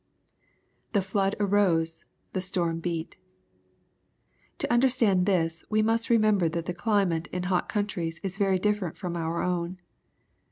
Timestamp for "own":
9.43-9.77